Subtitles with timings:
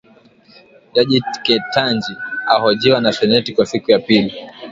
[0.93, 2.17] Jaji Ketanji
[2.47, 4.33] ahojiwa na seneti kwa siku ya pili